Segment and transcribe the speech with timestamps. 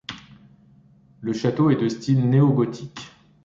[1.19, 3.07] Le château est de style néo-gothique.